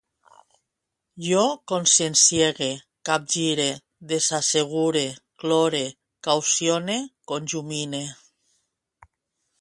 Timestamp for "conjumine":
7.33-8.03